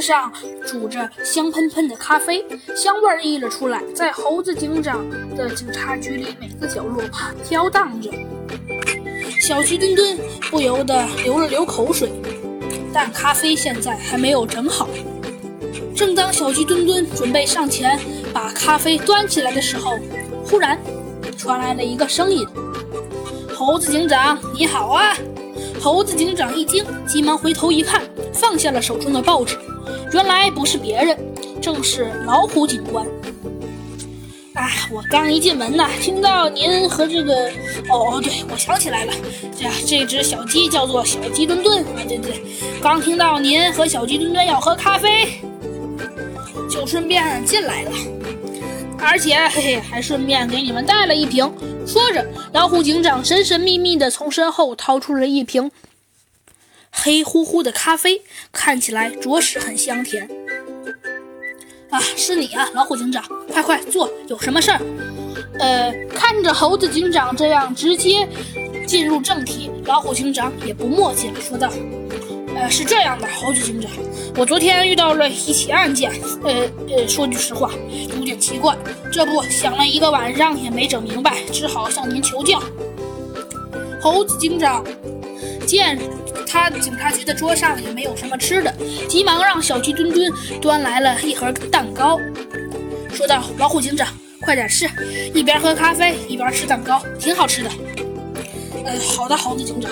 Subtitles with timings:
[0.00, 0.32] 上
[0.66, 5.04] 煮着香喷喷的咖啡，香味溢了出来，在猴子警长
[5.36, 7.02] 的警察局里每个角落
[7.48, 8.10] 飘荡着。
[9.40, 10.18] 小鸡墩墩
[10.50, 12.10] 不由得流了流口水，
[12.92, 14.88] 但咖啡现在还没有整好。
[15.96, 17.98] 正当小鸡墩墩准备上前
[18.32, 19.98] 把咖啡端起来的时候，
[20.44, 20.78] 忽然
[21.36, 22.46] 传来了一个声音
[23.56, 25.16] ：“猴子警长，你好啊！”
[25.80, 28.02] 猴子警长一惊，急忙回头一看，
[28.32, 29.56] 放下了手中的报纸。
[30.12, 31.16] 原来不是别人，
[31.60, 33.06] 正是老虎警官。
[34.54, 37.48] 哎，我刚一进门呢，听到您和这个……
[37.90, 39.12] 哦哦，对，我想起来了，
[39.56, 41.84] 这这只小鸡叫做小鸡墩墩。
[41.84, 42.42] 啊，对对，
[42.82, 45.40] 刚听到您和小鸡墩墩要喝咖啡，
[46.68, 47.92] 就顺便进来了，
[48.98, 51.48] 而且嘿嘿，还顺便给你们带了一瓶。
[51.86, 55.70] 说着，老虎警长神神秘秘地从身后掏出了一瓶
[56.90, 60.28] 黑乎乎的咖啡，看起来着实很香甜。
[61.90, 64.80] 啊，是你啊，老虎警长，快快坐，有什么事儿？
[65.58, 68.28] 呃，看着猴子警长这样直接
[68.86, 71.70] 进入正题，老虎警长也不墨迹了，说道。
[72.56, 73.90] 呃，是这样的，猴子警长，
[74.36, 76.10] 我昨天遇到了一起案件，
[76.42, 77.70] 呃呃，说句实话，
[78.16, 78.76] 有点奇怪，
[79.12, 82.60] 这不想了一个晚上也没整明白，只好向您求教。
[84.00, 84.84] 猴子警长
[85.66, 85.98] 见
[86.48, 88.74] 他警察局的桌上也没有什么吃的，
[89.08, 92.18] 急忙让小鸡墩墩端来了一盒蛋糕，
[93.12, 94.08] 说道：“老虎警长，
[94.40, 94.88] 快点吃，
[95.34, 97.70] 一边喝咖啡一边吃蛋糕，挺好吃的。”
[98.84, 99.90] 呃，好的，猴子警长。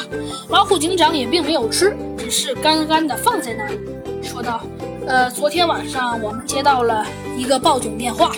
[0.49, 3.79] 老虎警长也并没有吃，只是干干的放在那里，
[4.23, 4.63] 说道
[5.07, 8.33] ：“呃，昨天晚上我们接到了一个报警电话，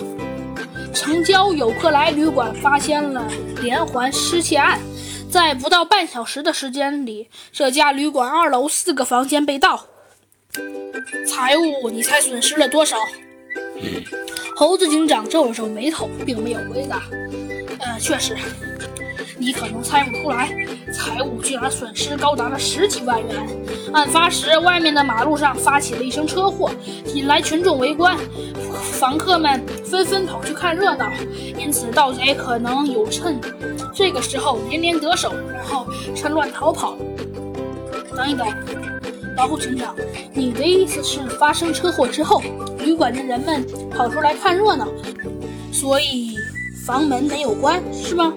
[0.93, 3.23] 城郊有客来旅馆发现了
[3.61, 4.77] 连环失窃案，
[5.31, 9.85] 在不到半小时的时间里，这家旅馆二楼四个房间被盗。
[11.27, 12.97] 财物，你猜损失了多少？”
[14.57, 17.03] 猴子警长皱了皱眉头，并没有回答。
[17.79, 18.35] 呃，确实。
[19.39, 20.49] 你可能猜不出来，
[20.93, 23.47] 财物居然损失高达了十几万元。
[23.91, 26.69] 案发时，外面的马路上发起了一声车祸，
[27.15, 28.15] 引来群众围观，
[28.99, 31.09] 房客们纷纷跑去看热闹，
[31.57, 33.39] 因此盗贼可能有趁
[33.95, 34.19] 这个。
[34.21, 36.95] 时候连连得手，然后趁乱逃跑。
[38.15, 38.45] 等一等，
[39.37, 39.95] 老虎警长，
[40.33, 42.43] 你的意思是发生车祸之后，
[42.77, 44.87] 旅馆的人们跑出来看热闹，
[45.71, 46.35] 所以
[46.85, 48.33] 房门没有关，是吗？